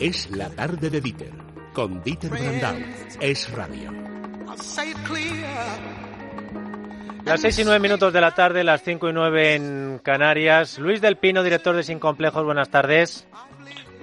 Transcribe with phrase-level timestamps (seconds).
[0.00, 1.32] Es la tarde de Dieter,
[1.72, 2.76] con Dieter Brandau.
[3.20, 3.90] Es radio.
[7.24, 10.78] Las seis y nueve minutos de la tarde, las cinco y nueve en Canarias.
[10.78, 13.26] Luis del Pino, director de Sin Complejos, buenas tardes.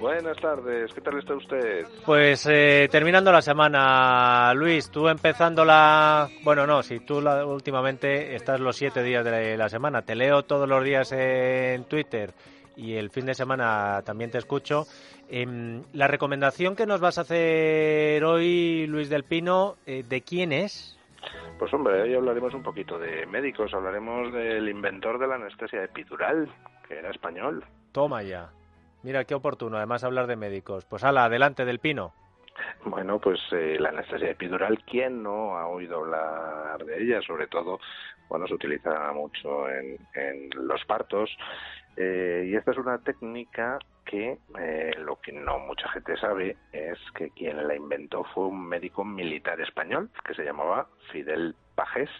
[0.02, 1.86] Buenas tardes, ¿qué tal está usted?
[2.04, 6.28] Pues eh, terminando la semana, Luis, tú empezando la...
[6.42, 10.42] Bueno, no, si tú la, últimamente estás los siete días de la semana, te leo
[10.42, 12.32] todos los días en Twitter
[12.76, 14.86] y el fin de semana también te escucho.
[15.30, 20.50] Em, la recomendación que nos vas a hacer hoy, Luis del Pino, eh, ¿de quién
[20.50, 20.98] es?
[21.60, 26.52] Pues hombre, hoy hablaremos un poquito de médicos, hablaremos del inventor de la anestesia epidural,
[26.88, 27.64] que era español.
[27.92, 28.50] Toma ya.
[29.02, 30.84] Mira, qué oportuno, además hablar de médicos.
[30.84, 32.12] Pues ala, adelante del pino.
[32.84, 37.20] Bueno, pues eh, la anestesia epidural, ¿quién no ha oído hablar de ella?
[37.22, 37.80] Sobre todo
[38.28, 39.98] cuando se utiliza mucho en,
[40.54, 41.30] los partos.
[41.96, 46.98] Eh, y esta es una técnica que eh, lo que no mucha gente sabe es
[47.14, 52.10] que quien la inventó fue un médico militar español que se llamaba Fidel Pajés.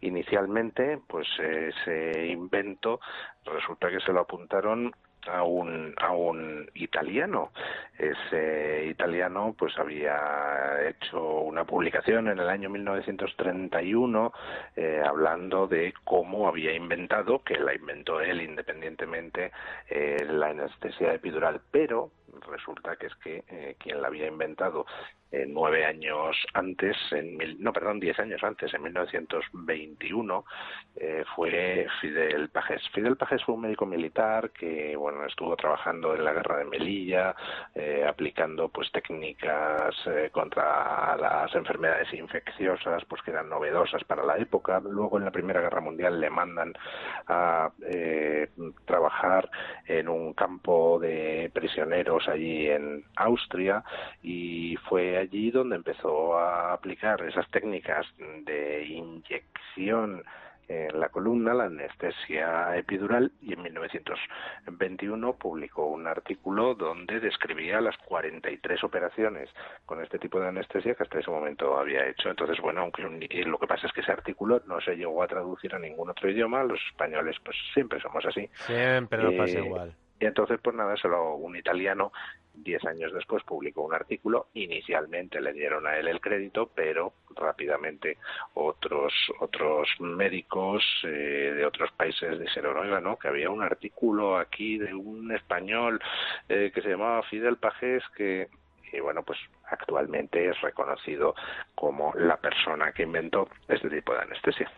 [0.00, 3.00] Inicialmente, pues ese invento
[3.44, 4.92] resulta que se lo apuntaron
[5.28, 7.52] a un, a un italiano.
[7.98, 14.32] Ese italiano pues había hecho una publicación en el año 1931
[14.76, 19.52] eh, hablando de cómo había inventado, que la inventó él independientemente,
[19.88, 22.10] eh, la anestesia epidural, pero
[22.42, 24.86] resulta que es que eh, quien la había inventado
[25.34, 30.44] eh, nueve años antes, en no, perdón, diez años antes, en 1921,
[30.94, 32.80] eh, fue Fidel Pajés.
[32.90, 37.34] Fidel Pajés fue un médico militar que, bueno, estuvo trabajando en la guerra de Melilla,
[37.74, 39.96] eh, aplicando, pues, técnicas
[40.30, 44.80] contra las enfermedades infecciosas, pues, que eran novedosas para la época.
[44.88, 46.74] Luego, en la Primera Guerra Mundial, le mandan
[47.26, 47.72] a
[48.84, 49.50] trabajar
[49.86, 53.84] en un campo de prisioneros allí en Austria
[54.22, 58.06] y fue allí donde empezó a aplicar esas técnicas
[58.44, 60.22] de inyección
[60.68, 67.96] en la columna, la anestesia epidural, y en 1921 publicó un artículo donde describía las
[67.98, 69.50] 43 operaciones
[69.84, 72.30] con este tipo de anestesia que hasta ese momento había hecho.
[72.30, 75.74] Entonces, bueno, aunque lo que pasa es que ese artículo no se llegó a traducir
[75.74, 78.48] a ningún otro idioma, los españoles pues siempre somos así.
[78.54, 79.94] Siempre lo pasa eh, igual.
[80.20, 82.12] Y entonces, pues nada, solo un italiano
[82.56, 84.46] Diez años después publicó un artículo.
[84.54, 88.18] Inicialmente le dieron a él el crédito, pero rápidamente
[88.54, 94.78] otros otros médicos eh, de otros países dijeron, oiga, no, que había un artículo aquí
[94.78, 96.00] de un español
[96.48, 98.48] eh, que se llamaba Fidel Pajés que
[98.92, 99.38] y bueno, pues
[99.70, 101.34] actualmente es reconocido
[101.74, 104.70] como la persona que inventó este tipo de anestesia.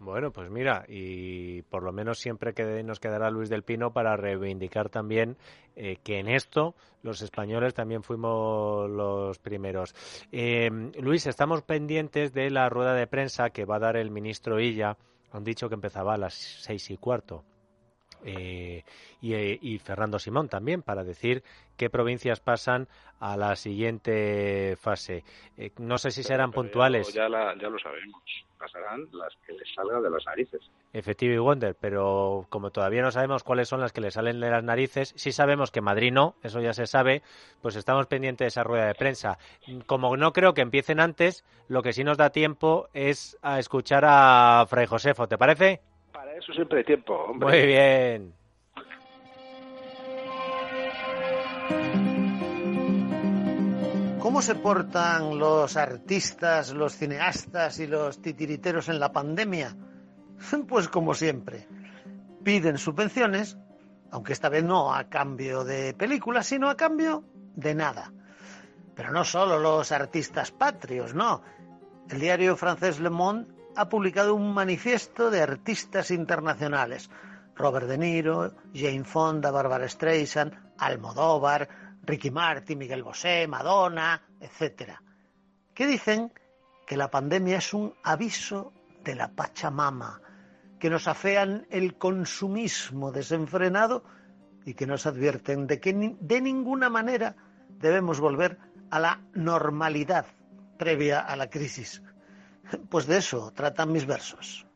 [0.00, 4.16] Bueno, pues mira, y por lo menos siempre que nos quedará Luis del Pino para
[4.16, 5.36] reivindicar también
[5.76, 9.94] eh, que en esto los españoles también fuimos los primeros.
[10.32, 14.58] Eh, Luis, estamos pendientes de la rueda de prensa que va a dar el ministro
[14.58, 14.96] Illa.
[15.32, 17.44] Han dicho que empezaba a las seis y cuarto.
[18.24, 18.84] Eh,
[19.20, 21.42] y, Fernando Simón también para decir
[21.76, 22.88] qué provincias pasan
[23.18, 25.24] a la siguiente fase.
[25.78, 27.12] no sé si serán puntuales.
[27.12, 28.22] Ya, ya lo sabemos
[28.60, 30.60] pasarán las que les salgan de las narices.
[30.92, 34.50] Efectivo y Wonder, pero como todavía no sabemos cuáles son las que le salen de
[34.50, 37.22] las narices, sí sabemos que Madrid no, eso ya se sabe,
[37.62, 39.38] pues estamos pendientes de esa rueda de prensa.
[39.86, 44.04] Como no creo que empiecen antes, lo que sí nos da tiempo es a escuchar
[44.06, 45.80] a Fray Josefo, ¿te parece?
[46.30, 47.48] Para eso siempre hay tiempo, hombre.
[47.48, 48.34] Muy bien.
[54.20, 59.76] ¿Cómo se portan los artistas, los cineastas y los titiriteros en la pandemia?
[60.68, 61.66] Pues como siempre,
[62.44, 63.58] piden subvenciones,
[64.12, 67.24] aunque esta vez no a cambio de películas, sino a cambio
[67.56, 68.12] de nada.
[68.94, 71.42] Pero no solo los artistas patrios, no.
[72.08, 77.08] El diario francés Le Monde ha publicado un manifiesto de artistas internacionales.
[77.56, 81.66] Robert De Niro, Jane Fonda, Barbara Streisand, Almodóvar,
[82.02, 84.92] Ricky Martin, Miguel Bosé, Madonna, etc.
[85.72, 86.30] que dicen
[86.86, 90.20] que la pandemia es un aviso de la Pachamama,
[90.78, 94.04] que nos afean el consumismo desenfrenado
[94.66, 97.34] y que nos advierten de que de ninguna manera
[97.78, 98.58] debemos volver
[98.90, 100.26] a la normalidad
[100.76, 102.02] previa a la crisis.
[102.88, 104.66] Pues de eso tratan mis versos.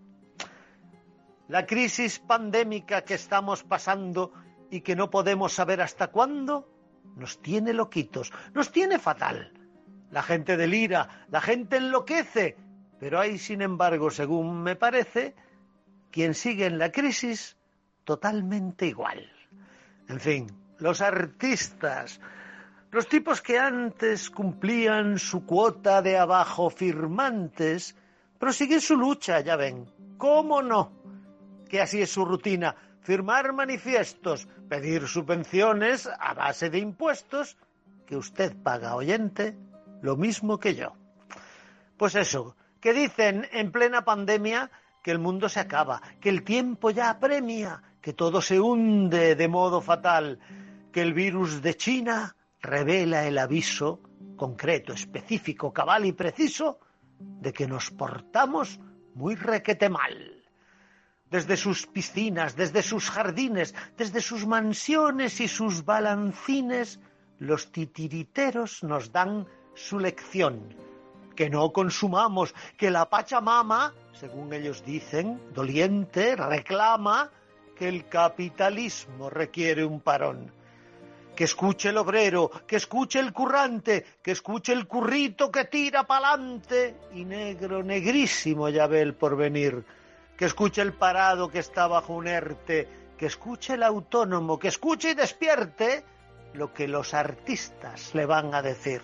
[1.48, 4.32] La crisis pandémica que estamos pasando
[4.70, 6.68] y que no podemos saber hasta cuándo
[7.16, 9.52] nos tiene loquitos, nos tiene fatal.
[10.10, 12.56] La gente delira, la gente enloquece,
[12.98, 15.34] pero hay, sin embargo, según me parece,
[16.10, 17.56] quien sigue en la crisis
[18.04, 19.30] totalmente igual.
[20.08, 20.46] En fin,
[20.78, 22.20] los artistas,
[22.94, 27.96] los tipos que antes cumplían su cuota de abajo firmantes,
[28.38, 29.90] prosiguen su lucha, ya ven.
[30.16, 30.92] ¿Cómo no?
[31.68, 37.56] Que así es su rutina, firmar manifiestos, pedir subvenciones a base de impuestos
[38.06, 39.58] que usted paga, oyente,
[40.00, 40.94] lo mismo que yo.
[41.96, 44.70] Pues eso, que dicen en plena pandemia
[45.02, 49.48] que el mundo se acaba, que el tiempo ya apremia, que todo se hunde de
[49.48, 50.38] modo fatal,
[50.92, 54.00] que el virus de China revela el aviso
[54.36, 56.80] concreto, específico, cabal y preciso
[57.18, 58.80] de que nos portamos
[59.14, 60.42] muy requete mal.
[61.30, 67.00] Desde sus piscinas, desde sus jardines, desde sus mansiones y sus balancines,
[67.38, 70.74] los titiriteros nos dan su lección.
[71.36, 77.30] Que no consumamos, que la Pachamama, según ellos dicen, doliente, reclama
[77.76, 80.52] que el capitalismo requiere un parón.
[81.34, 86.96] Que escuche el obrero, que escuche el currante, que escuche el currito que tira pa'lante
[87.12, 89.84] y negro, negrísimo ya ve el porvenir.
[90.36, 92.88] Que escuche el parado que está bajo un ERTE,
[93.18, 96.04] que escuche el autónomo, que escuche y despierte
[96.54, 99.02] lo que los artistas le van a decir.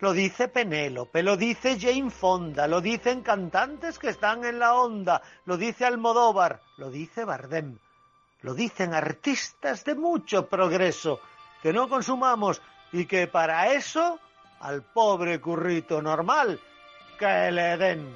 [0.00, 5.20] Lo dice Penélope, lo dice Jane Fonda, lo dicen cantantes que están en la onda,
[5.44, 7.78] lo dice Almodóvar, lo dice Bardem,
[8.40, 11.20] lo dicen artistas de mucho progreso,
[11.62, 12.60] que no consumamos
[12.92, 14.18] y que para eso
[14.60, 16.58] al pobre currito normal
[17.18, 18.14] que le den.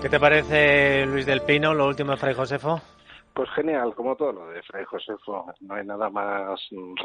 [0.00, 2.80] ¿Qué te parece, Luis del Pino, lo último de Fray Josefo?
[3.32, 5.46] Pues genial, como todo lo de Fray Josefo.
[5.60, 6.60] No hay nada más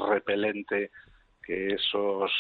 [0.10, 0.92] repelente
[1.42, 2.32] que esos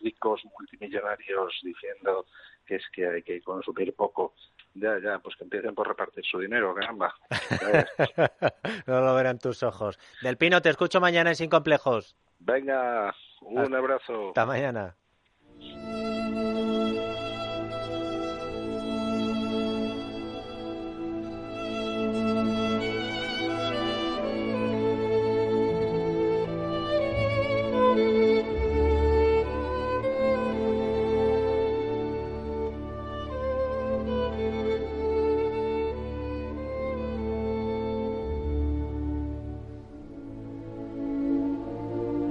[0.00, 2.26] ricos multimillonarios diciendo
[2.64, 4.34] que es que hay que consumir poco.
[4.74, 7.14] Ya, ya, pues que empiecen por repartir su dinero, caramba.
[8.86, 9.98] no lo verán tus ojos.
[10.22, 12.16] Del Pino, te escucho mañana en Sin Complejos.
[12.38, 14.28] Venga, un abrazo.
[14.28, 14.96] Hasta mañana.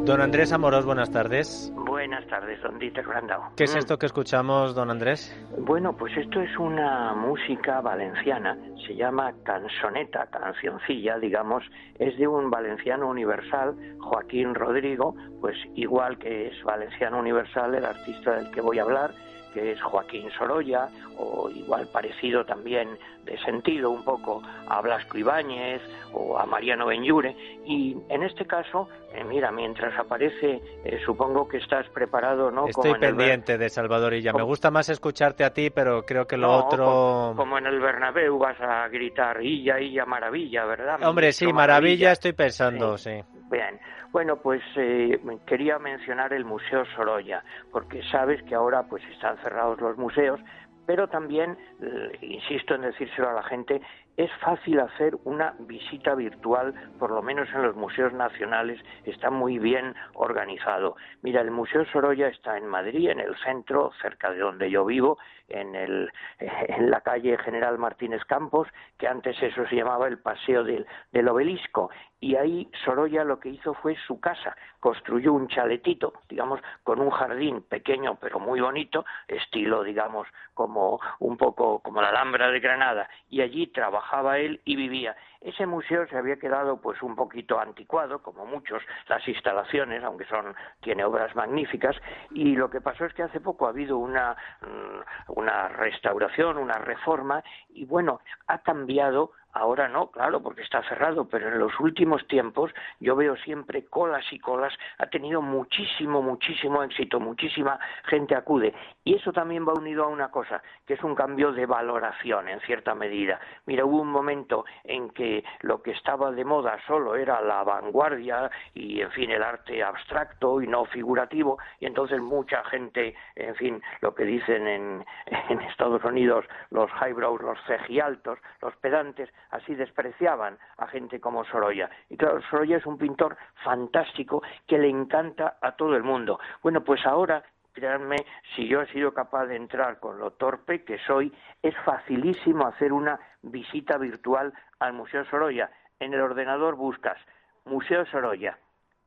[0.10, 1.72] Don Andrés Amorós, buenas tardes.
[1.76, 3.44] Buenas tardes, don Dieter Brandau.
[3.56, 5.40] ¿Qué es esto que escuchamos, don Andrés?
[5.60, 8.58] Bueno, pues esto es una música valenciana,
[8.88, 11.64] se llama canzoneta, cancioncilla, digamos,
[12.00, 18.32] es de un valenciano universal, Joaquín Rodrigo, pues igual que es valenciano universal el artista
[18.38, 19.14] del que voy a hablar,
[19.54, 25.81] que es Joaquín Sorolla, o igual parecido también de sentido un poco a Blasco Ibáñez
[26.13, 27.36] o a Mariano Benyure.
[27.66, 32.68] Y en este caso, eh, mira, mientras aparece, eh, supongo que estás preparado, ¿no?
[32.68, 34.34] Estoy pendiente de Salvadorilla.
[34.34, 37.34] Me gusta más escucharte a ti, pero creo que lo otro...
[37.36, 41.04] Como, en el Bernabéu vas a gritar, Illa, Illa, maravilla, ¿verdad?
[41.04, 43.22] Hombre, sí, maravilla, estoy pensando, sí.
[43.52, 43.80] Bien.
[44.12, 49.80] Bueno, pues eh, quería mencionar el Museo Sorolla, porque sabes que ahora pues están cerrados
[49.82, 50.40] los museos,
[50.88, 53.80] pero también, eh, insisto en decírselo a la gente,
[54.18, 59.60] es fácil hacer una visita virtual, por lo menos en los museos nacionales, está muy
[59.60, 60.95] bien organizado.
[61.22, 65.19] Mira, el Museo Sorolla está en Madrid, en el centro, cerca de donde yo vivo,
[65.50, 70.64] en, el, en la calle General Martínez Campos, que antes eso se llamaba el Paseo
[70.64, 71.90] del, del Obelisco,
[72.22, 77.10] y ahí Sorolla lo que hizo fue su casa, construyó un chaletito, digamos, con un
[77.12, 83.10] jardín pequeño pero muy bonito, estilo, digamos, como un poco como la Alhambra de Granada,
[83.30, 85.16] y allí trabajaba él y vivía.
[85.42, 90.54] Ese museo se había quedado pues un poquito anticuado, como muchos las instalaciones, aunque son
[90.81, 91.96] tiene obras magníficas,
[92.31, 96.78] y lo que pasó es que hace poco ha habido una mm, una restauración, una
[96.80, 102.28] reforma y bueno, ha cambiado Ahora no, claro, porque está cerrado, pero en los últimos
[102.28, 108.74] tiempos yo veo siempre colas y colas, ha tenido muchísimo, muchísimo éxito, muchísima gente acude.
[109.04, 112.60] Y eso también va unido a una cosa, que es un cambio de valoración en
[112.62, 113.40] cierta medida.
[113.66, 118.52] Mira, hubo un momento en que lo que estaba de moda solo era la vanguardia
[118.76, 123.82] y, en fin, el arte abstracto y no figurativo, y entonces mucha gente, en fin,
[124.02, 125.06] lo que dicen en,
[125.50, 131.90] en Estados Unidos los highbrows, los cejialtos, los pedantes, así despreciaban a gente como Sorolla.
[132.10, 136.40] Y claro, Sorolla es un pintor fantástico que le encanta a todo el mundo.
[136.62, 138.18] Bueno, pues ahora créanme,
[138.56, 142.92] si yo he sido capaz de entrar con lo torpe que soy, es facilísimo hacer
[142.92, 145.72] una visita virtual al Museo Sorolla.
[146.00, 147.18] En el ordenador buscas
[147.66, 148.58] Museo Sorolla,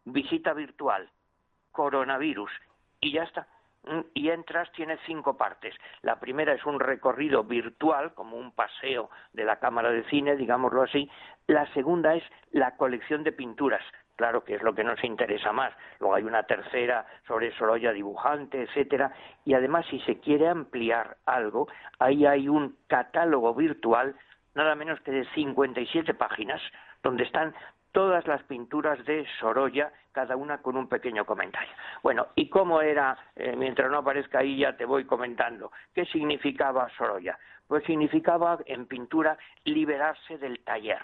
[0.04, 1.08] visita virtual,
[1.70, 2.50] coronavirus,
[3.00, 3.46] y ya está.
[4.14, 5.74] Y entras, tiene cinco partes.
[6.02, 10.82] La primera es un recorrido virtual, como un paseo de la cámara de cine, digámoslo
[10.82, 11.10] así.
[11.48, 12.22] La segunda es
[12.52, 13.82] la colección de pinturas,
[14.14, 15.72] claro que es lo que nos interesa más.
[15.98, 19.12] Luego hay una tercera sobre Sorolla dibujante, etcétera,
[19.44, 21.66] y además si se quiere ampliar algo,
[21.98, 24.14] ahí hay un catálogo virtual
[24.54, 26.60] nada menos que de 57 páginas
[27.02, 27.54] donde están
[27.92, 31.72] todas las pinturas de Sorolla, cada una con un pequeño comentario.
[32.02, 36.88] Bueno, ¿y cómo era, eh, mientras no aparezca ahí ya te voy comentando, qué significaba
[36.96, 37.38] Sorolla?
[37.66, 41.00] Pues significaba en pintura liberarse del taller,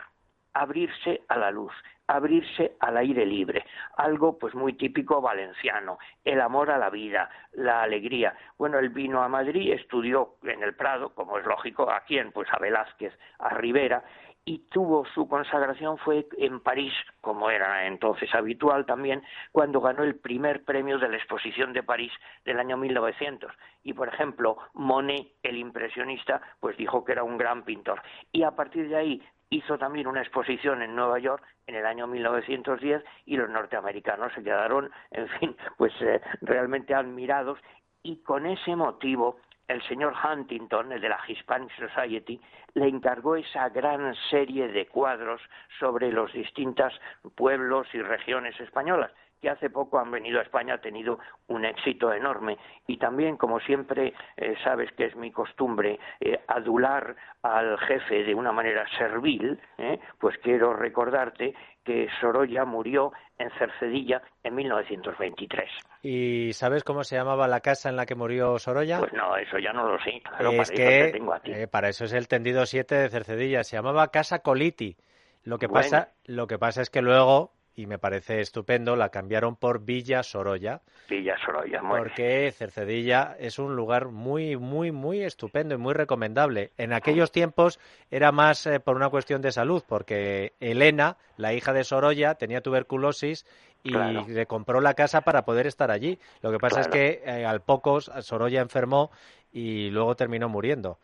[0.60, 1.72] abrirse a la luz,
[2.06, 3.64] abrirse al aire libre,
[3.96, 8.34] algo pues muy típico valenciano, el amor a la vida, la alegría.
[8.56, 12.32] Bueno, él vino a Madrid, estudió en el Prado, como es lógico, ¿a quién?
[12.32, 14.02] Pues a Velázquez, a Rivera,
[14.48, 19.22] y tuvo su consagración fue en París, como era entonces habitual también,
[19.52, 22.12] cuando ganó el primer premio de la exposición de París
[22.46, 23.52] del año 1900.
[23.84, 28.00] Y por ejemplo, Monet, el impresionista, pues dijo que era un gran pintor.
[28.32, 32.06] Y a partir de ahí hizo también una exposición en Nueva York en el año
[32.06, 37.58] 1910 y los norteamericanos se quedaron, en fin, pues eh, realmente admirados.
[38.02, 39.38] Y con ese motivo
[39.68, 42.40] el señor Huntington, el de la Hispanic Society,
[42.72, 45.42] le encargó esa gran serie de cuadros
[45.78, 46.98] sobre los distintos
[47.36, 51.18] pueblos y regiones españolas que hace poco han venido a España, ha tenido
[51.48, 52.58] un éxito enorme.
[52.86, 58.34] Y también, como siempre, eh, sabes que es mi costumbre eh, adular al jefe de
[58.34, 61.54] una manera servil, eh, pues quiero recordarte
[61.84, 65.70] que Sorolla murió en Cercedilla en 1923.
[66.02, 68.98] ¿Y sabes cómo se llamaba la casa en la que murió Sorolla?
[68.98, 70.20] Pues no, eso ya no lo sé.
[70.22, 71.52] Claro, es para que, eso tengo a ti.
[71.70, 73.64] para eso es el tendido 7 de Cercedilla.
[73.64, 74.96] Se llamaba Casa Coliti.
[75.44, 79.54] Lo que, pasa, lo que pasa es que luego y me parece estupendo, la cambiaron
[79.54, 80.82] por Villa Sorolla.
[81.08, 86.72] Villa Sorolla, muy Porque Cercedilla es un lugar muy, muy, muy estupendo y muy recomendable.
[86.76, 87.78] En aquellos tiempos
[88.10, 92.62] era más eh, por una cuestión de salud, porque Elena, la hija de Sorolla, tenía
[92.62, 93.46] tuberculosis
[93.82, 96.18] y le compró la casa para poder estar allí.
[96.42, 99.10] Lo que pasa es que eh, al poco Sorolla enfermó
[99.52, 100.98] y luego terminó muriendo.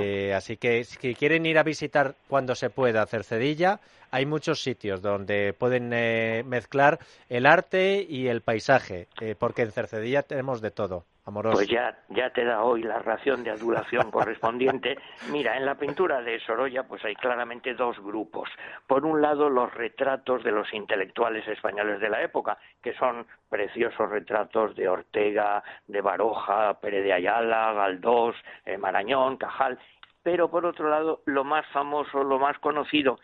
[0.00, 3.80] Eh, así que si quieren ir a visitar cuando se pueda Cercedilla,
[4.10, 9.72] hay muchos sitios donde pueden eh, mezclar el arte y el paisaje, eh, porque en
[9.72, 11.04] Cercedilla tenemos de todo.
[11.52, 14.98] Pues ya, ya te da hoy la ración de adulación correspondiente.
[15.30, 18.48] Mira, en la pintura de Sorolla pues hay claramente dos grupos.
[18.86, 24.10] Por un lado, los retratos de los intelectuales españoles de la época, que son preciosos
[24.10, 29.78] retratos de Ortega, de Baroja, Pérez de Ayala, Galdós, eh, Marañón, Cajal.
[30.22, 33.18] Pero por otro lado, lo más famoso, lo más conocido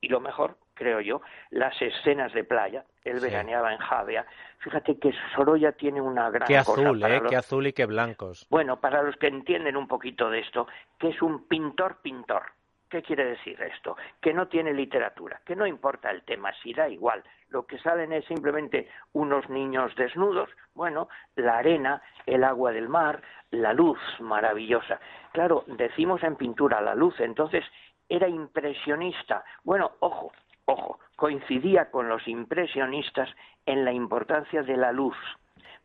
[0.00, 2.84] y lo mejor, creo yo, las escenas de playa.
[3.02, 4.26] Él veraneaba en Javea.
[4.58, 7.22] Fíjate que Sorolla tiene una gran qué azul, ¿eh?
[7.28, 8.46] Qué azul y qué blancos.
[8.50, 10.68] Bueno, para los que entienden un poquito de esto,
[10.98, 12.42] que es un pintor pintor.
[12.88, 13.96] ¿Qué quiere decir esto?
[14.20, 17.24] Que no tiene literatura, que no importa el tema, si da igual.
[17.48, 23.22] Lo que salen es simplemente unos niños desnudos, bueno, la arena, el agua del mar,
[23.50, 25.00] la luz maravillosa.
[25.32, 27.64] Claro, decimos en pintura la luz, entonces
[28.08, 29.44] era impresionista.
[29.64, 30.32] Bueno, ojo,
[30.66, 33.28] ojo, coincidía con los impresionistas
[33.64, 35.16] en la importancia de la luz,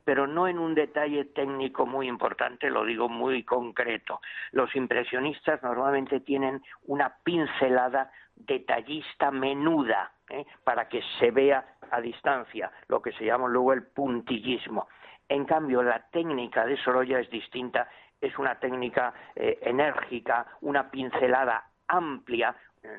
[0.03, 4.19] pero no en un detalle técnico muy importante, lo digo muy concreto.
[4.51, 10.45] Los impresionistas normalmente tienen una pincelada detallista menuda, ¿eh?
[10.63, 14.87] para que se vea a distancia, lo que se llama luego el puntillismo.
[15.29, 17.87] En cambio, la técnica de Sorolla es distinta,
[18.19, 22.55] es una técnica eh, enérgica, una pincelada amplia,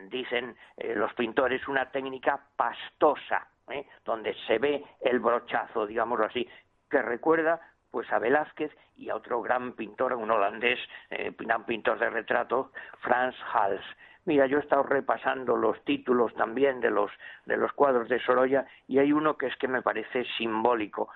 [0.09, 3.87] dicen eh, los pintores, una técnica pastosa, ¿eh?
[4.05, 6.49] donde se ve el brochazo, digámoslo así,
[6.91, 7.61] que recuerda
[7.91, 10.79] pues a Velázquez y a otro gran pintor, un holandés,
[11.11, 11.33] eh,
[11.67, 13.85] pintor de retrato, Frans Hals.
[14.25, 17.11] Mira, yo he estado repasando los títulos también de los,
[17.45, 21.09] de los cuadros de Sorolla y hay uno que es que me parece simbólico.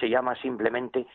[0.00, 1.06] Se llama simplemente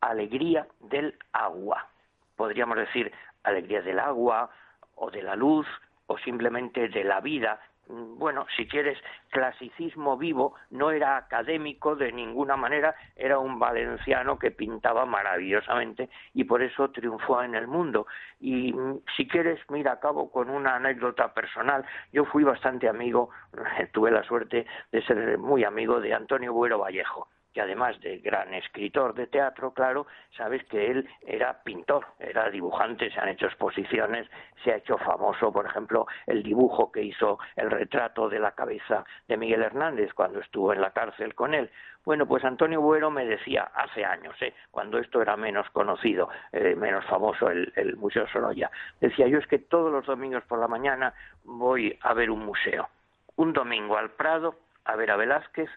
[0.00, 1.88] Alegría del agua.
[2.36, 3.10] Podríamos decir
[3.42, 4.50] Alegría del agua,
[4.98, 5.66] o de la luz
[6.08, 7.60] o simplemente de la vida.
[7.88, 8.98] Bueno, si quieres,
[9.30, 16.44] clasicismo vivo, no era académico de ninguna manera, era un valenciano que pintaba maravillosamente y
[16.44, 18.06] por eso triunfó en el mundo.
[18.40, 21.86] Y mm, si quieres, mira, acabo con una anécdota personal.
[22.12, 23.30] Yo fui bastante amigo,
[23.92, 28.54] tuve la suerte de ser muy amigo de Antonio Buero Vallejo que además de gran
[28.54, 34.30] escritor de teatro, claro, sabes que él era pintor, era dibujante, se han hecho exposiciones,
[34.62, 39.04] se ha hecho famoso, por ejemplo, el dibujo que hizo el retrato de la cabeza
[39.26, 41.68] de Miguel Hernández cuando estuvo en la cárcel con él.
[42.04, 44.54] Bueno, pues Antonio Buero me decía hace años, ¿eh?
[44.70, 49.48] cuando esto era menos conocido, eh, menos famoso el, el Museo Sorolla, decía yo es
[49.48, 51.12] que todos los domingos por la mañana
[51.42, 52.88] voy a ver un museo.
[53.34, 55.68] Un domingo al Prado a ver a Velázquez,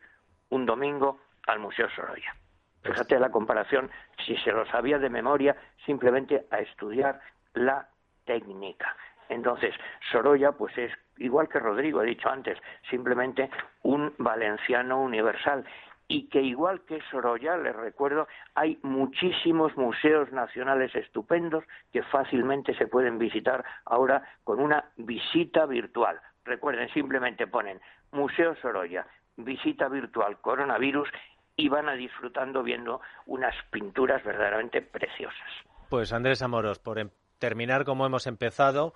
[0.51, 2.35] un domingo al Museo Sorolla.
[2.83, 3.91] Fíjate la comparación,
[4.25, 5.55] si se lo sabía de memoria,
[5.85, 7.19] simplemente a estudiar
[7.53, 7.87] la
[8.25, 8.95] técnica.
[9.29, 9.73] Entonces,
[10.11, 12.57] Sorolla, pues es igual que Rodrigo, he dicho antes,
[12.89, 13.49] simplemente
[13.83, 15.63] un valenciano universal
[16.07, 22.87] y que igual que Sorolla, les recuerdo, hay muchísimos museos nacionales estupendos que fácilmente se
[22.87, 26.19] pueden visitar ahora con una visita virtual.
[26.43, 27.79] Recuerden, simplemente ponen
[28.11, 29.07] Museo Sorolla,
[29.37, 31.07] visita virtual coronavirus
[31.55, 35.49] y van a disfrutando viendo unas pinturas verdaderamente preciosas.
[35.89, 38.93] Pues Andrés Amoros, por em- terminar como hemos empezado,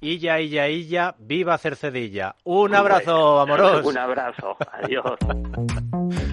[0.00, 2.36] Illa, Illa, Illa, viva Cercedilla.
[2.44, 3.84] Un abrazo, Amoros.
[3.84, 5.16] Un abrazo, adiós.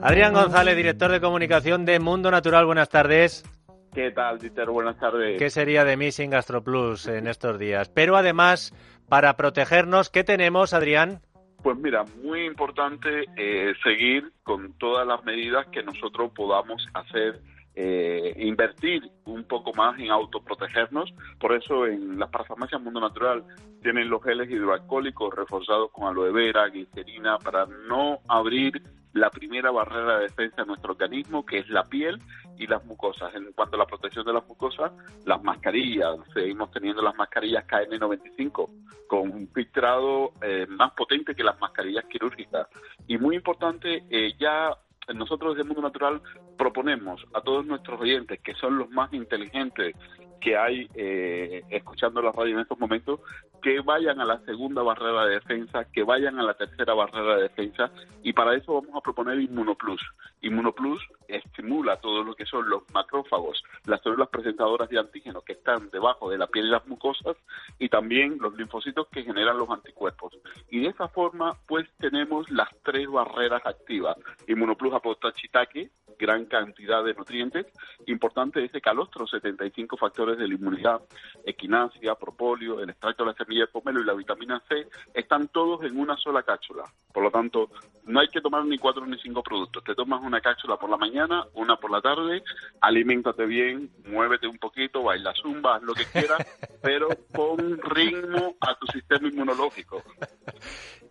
[0.00, 3.44] Adrián González, director de comunicación de Mundo Natural, buenas tardes.
[3.92, 4.70] ¿Qué tal, Dieter?
[4.70, 5.38] Buenas tardes.
[5.38, 7.88] ¿Qué sería de mí sin GastroPlus en estos días?
[7.88, 8.72] Pero además,
[9.08, 11.20] para protegernos, ¿qué tenemos, Adrián?
[11.62, 17.40] Pues mira, muy importante eh, seguir con todas las medidas que nosotros podamos hacer,
[17.74, 21.12] eh, invertir un poco más en autoprotegernos.
[21.40, 23.44] Por eso en las parafarmacias Mundo Natural
[23.82, 28.80] tienen los geles hidroalcohólicos reforzados con aloe vera, glicerina, para no abrir
[29.18, 32.18] la primera barrera de defensa de nuestro organismo, que es la piel
[32.56, 33.34] y las mucosas.
[33.34, 34.92] En cuanto a la protección de las mucosas,
[35.24, 38.70] las mascarillas, seguimos teniendo las mascarillas KN95
[39.06, 42.68] con un filtrado eh, más potente que las mascarillas quirúrgicas.
[43.06, 44.76] Y muy importante, eh, ya
[45.14, 46.20] nosotros desde Mundo Natural
[46.56, 49.94] proponemos a todos nuestros oyentes, que son los más inteligentes
[50.40, 53.20] que hay eh, escuchando la radio en estos momentos,
[53.62, 57.42] que vayan a la segunda barrera de defensa, que vayan a la tercera barrera de
[57.42, 57.90] defensa,
[58.22, 60.00] y para eso vamos a proponer Inmunoplus.
[60.42, 65.90] Inmunoplus estimula todo lo que son los macrófagos, las células presentadoras de antígenos que están
[65.90, 67.36] debajo de la piel y las mucosas,
[67.78, 70.38] y también los linfocitos que generan los anticuerpos.
[70.70, 74.16] Y de esa forma, pues tenemos las tres barreras activas.
[74.46, 77.66] Inmunoplus aporta chitaque, gran cantidad de nutrientes.
[78.06, 81.00] Importante ese calostro, 75 factores de la inmunidad,
[81.44, 85.84] equinacia, propóleo, el extracto de la semilla de pomelo y la vitamina C, están todos
[85.84, 86.84] en una sola cápsula.
[87.12, 87.70] Por lo tanto,
[88.04, 89.84] no hay que tomar ni cuatro ni cinco productos.
[89.84, 92.42] Te tomas una cápsula por la mañana, una por la tarde,
[92.80, 96.38] aliméntate bien, muévete un poquito, baila zumba, haz lo que quieras,
[96.82, 100.02] pero pon ritmo a tu sistema inmunológico.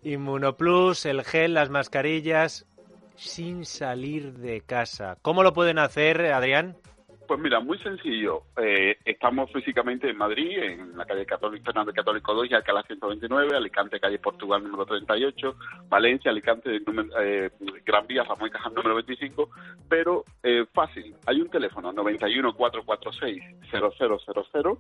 [0.04, 2.66] Inmunoplus, el gel, las mascarillas,
[3.18, 5.18] sin salir de casa.
[5.22, 6.78] ¿Cómo lo pueden hacer, Adrián?
[7.28, 8.44] Pues mira, muy sencillo.
[8.56, 13.58] Eh, estamos físicamente en Madrid, en la calle Católico, Fernández Católico 2 y Alcalá 129,
[13.58, 15.56] Alicante, calle Portugal número 38,
[15.90, 17.52] Valencia, Alicante, número, eh,
[17.86, 19.50] Gran Vía, Ramón Cajal número 25,
[19.90, 21.16] pero eh, fácil.
[21.26, 24.78] Hay un teléfono 91 446 0000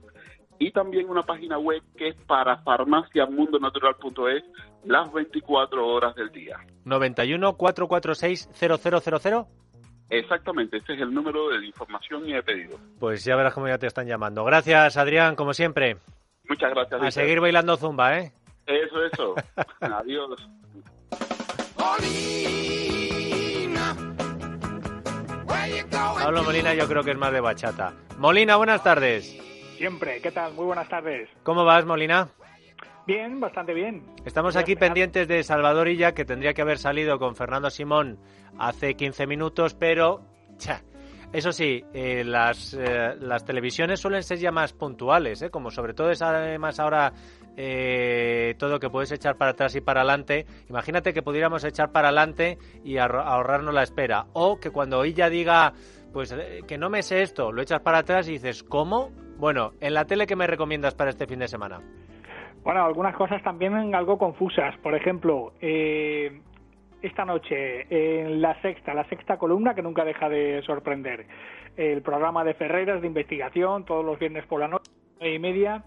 [0.60, 4.43] y también una página web que es para farmaciamundonatural.es
[4.86, 6.58] las 24 horas del día.
[6.86, 9.46] 91 446 0000
[10.10, 12.80] Exactamente, ese es el número de información y de pedido.
[13.00, 14.46] Pues ya verás cómo ya te están llamando.
[14.46, 15.98] Gracias, Adrián, como siempre.
[16.48, 17.02] Muchas gracias.
[17.02, 18.32] A seguir bailando zumba, ¿eh?
[18.65, 19.36] Eso, eso.
[19.82, 20.50] Adiós.
[25.91, 27.93] Pablo Molina yo creo que es más de bachata.
[28.17, 29.38] Molina, buenas tardes.
[29.78, 30.54] Siempre, ¿qué tal?
[30.54, 31.30] Muy buenas tardes.
[31.44, 32.30] ¿Cómo vas, Molina?
[33.06, 34.04] Bien, bastante bien.
[34.26, 38.20] Estamos aquí pendientes de Salvador Illa, que tendría que haber salido con Fernando Simón
[38.60, 40.22] hace 15 minutos, pero...
[40.58, 40.82] cha,
[41.32, 45.50] Eso sí, eh, las, eh, las televisiones suelen ser ya más puntuales, ¿eh?
[45.50, 47.13] como sobre todo es además ahora
[47.56, 50.46] eh, todo que puedes echar para atrás y para adelante.
[50.70, 54.26] Imagínate que pudiéramos echar para adelante y ahorra- ahorrarnos la espera.
[54.34, 55.72] O que cuando ella diga,
[56.12, 56.36] pues
[56.68, 59.12] que no me sé esto, lo echas para atrás y dices, ¿cómo?
[59.38, 61.80] Bueno, en la tele, ¿qué me recomiendas para este fin de semana?
[62.63, 64.76] Bueno, algunas cosas también algo confusas.
[64.80, 66.41] Por ejemplo, eh,
[67.02, 71.28] esta noche en la sexta, la sexta columna que nunca deja de sorprender.
[71.76, 75.84] El programa de Ferreras de investigación todos los viernes por la noche, nueve y media.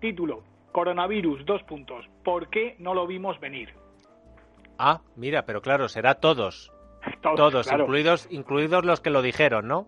[0.00, 2.04] Título: Coronavirus, dos puntos.
[2.24, 3.72] ¿Por qué no lo vimos venir?
[4.78, 6.72] Ah, mira, pero claro, será todos.
[7.22, 7.84] Todos, Todos, claro.
[7.84, 9.86] incluidos, incluidos los que lo dijeron, ¿no?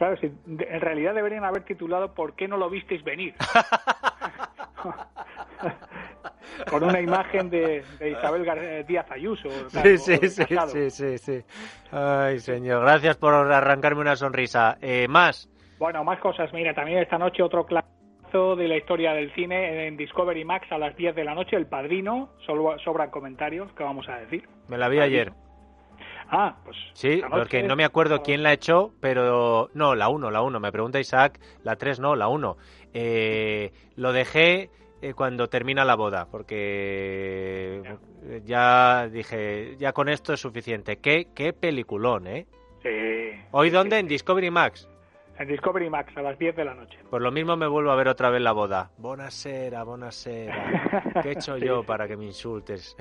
[0.00, 3.34] Claro, en realidad deberían haber titulado ¿Por qué no lo visteis venir?
[6.70, 9.50] con una imagen de, Isabel eh, Díaz Ayuso.
[9.68, 11.44] sí, sí, sí, sí, sí,
[11.92, 14.78] Ay, señor, gracias por arrancarme una sonrisa.
[14.80, 15.50] Eh, ¿Más?
[15.78, 16.50] Bueno, más cosas.
[16.54, 17.86] Mira, también esta noche otro claro
[18.56, 21.66] de la historia del cine en Discovery Max a las 10 de la noche, El
[21.66, 22.30] Padrino.
[22.46, 24.48] Solo sobran comentarios, ¿qué vamos a decir?
[24.66, 25.34] Me la vi ayer.
[26.30, 26.76] Ah, pues.
[26.92, 29.68] Sí, porque no me acuerdo quién la echó, pero.
[29.74, 30.60] No, la 1, la 1.
[30.60, 32.56] Me pregunta Isaac, la 3 no, la 1.
[32.94, 34.70] Eh, lo dejé
[35.02, 37.82] eh, cuando termina la boda, porque
[38.44, 39.08] ya.
[39.08, 40.98] dije, ya con esto es suficiente.
[40.98, 42.46] Qué, qué peliculón, ¿eh?
[42.82, 43.40] Sí.
[43.50, 43.98] ¿Hoy dónde?
[43.98, 44.88] En Discovery Max.
[45.36, 46.98] En Discovery Max, a las 10 de la noche.
[47.08, 48.90] Pues lo mismo me vuelvo a ver otra vez la boda.
[48.98, 51.12] Buenasera, buenasera.
[51.22, 52.94] ¿Qué he hecho yo para que me insultes?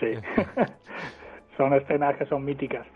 [0.00, 0.12] sí.
[1.60, 2.86] son escenas que son míticas.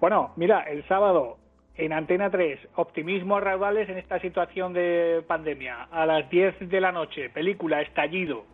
[0.00, 1.36] Bueno, mira, el sábado
[1.76, 5.88] en Antena 3, optimismo a raudales en esta situación de pandemia.
[5.92, 8.44] A las 10 de la noche, película Estallido.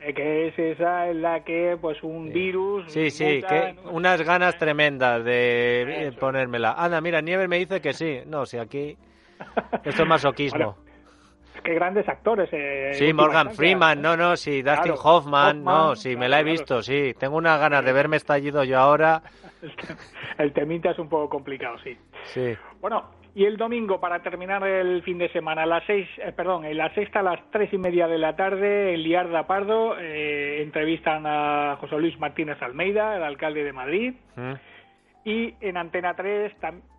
[0.00, 4.58] Eh, que es esa en la que pues un virus sí sí que unas ganas
[4.58, 6.74] tremendas de ponérmela.
[6.76, 8.22] Ana mira Nieves me dice que sí.
[8.26, 8.96] No si aquí
[9.84, 10.76] esto es masoquismo
[11.62, 12.48] qué grandes actores.
[12.52, 16.82] Eh, sí, Morgan Freeman, no, no, sí, Dustin Hoffman, no, sí, me la he visto,
[16.82, 17.14] sí.
[17.18, 19.22] Tengo unas ganas de verme estallido yo ahora.
[20.38, 21.96] el temita es un poco complicado, sí.
[22.24, 22.56] Sí.
[22.80, 26.64] Bueno, y el domingo, para terminar el fin de semana, a las seis, eh, perdón,
[26.64, 30.62] en la sexta a las tres y media de la tarde, en Liarda Pardo, eh,
[30.62, 34.14] entrevistan a José Luis Martínez Almeida, el alcalde de Madrid.
[34.36, 34.52] Mm.
[35.24, 36.52] Y en Antena 3,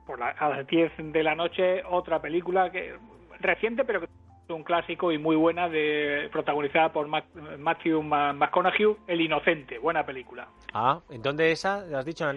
[0.05, 2.95] por a las 10 de la noche, otra película que
[3.39, 4.07] reciente, pero que
[4.53, 10.47] un clásico y muy buena de protagonizada por Matthew McConaughey, El Inocente, buena película.
[10.73, 11.85] Ah, ¿en dónde esa?
[11.85, 12.29] ¿Lo has dicho?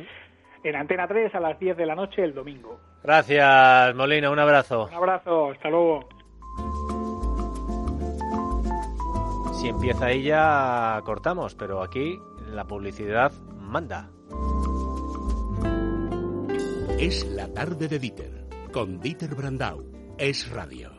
[0.64, 2.80] En Antena 3 a las 10 de la noche el domingo.
[3.02, 4.86] Gracias, Molina, un abrazo.
[4.86, 6.08] Un abrazo, hasta luego.
[9.52, 12.18] Si empieza ella, cortamos, pero aquí
[12.52, 14.08] la publicidad manda.
[16.98, 19.84] Es la tarde de Dieter, con Dieter Brandau.
[20.18, 20.97] Es radio.